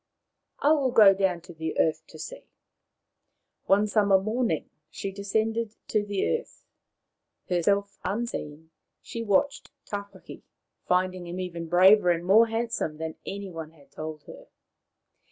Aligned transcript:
I 0.63 0.71
will 0.71 0.89
go 0.89 1.13
down 1.13 1.41
to 1.41 1.53
the 1.53 1.77
earth 1.77 2.01
to 2.07 2.17
see.,, 2.17 2.47
One 3.67 3.85
summer 3.85 4.19
morning 4.19 4.67
she 4.89 5.11
descended 5.11 5.75
to 5.89 6.03
the 6.03 6.39
earth. 6.39 6.65
Herself 7.47 7.99
unseen, 8.03 8.71
she 9.03 9.21
watched 9.21 9.69
Tawhaki, 9.85 10.41
finding 10.87 11.27
him 11.27 11.39
even 11.39 11.69
braver 11.69 12.09
and 12.09 12.25
more 12.25 12.47
handsome 12.47 12.97
than 12.97 13.13
any 13.27 13.51
one 13.51 13.73
had 13.73 13.91
told 13.91 14.23
her. 14.23 14.47